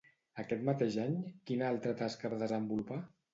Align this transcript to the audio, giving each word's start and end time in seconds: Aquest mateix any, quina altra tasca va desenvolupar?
Aquest 0.43 0.63
mateix 0.69 0.97
any, 1.03 1.13
quina 1.51 1.67
altra 1.75 1.95
tasca 2.01 2.33
va 2.33 2.41
desenvolupar? 2.47 2.99